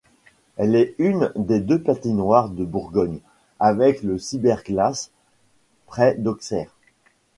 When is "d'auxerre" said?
6.15-6.73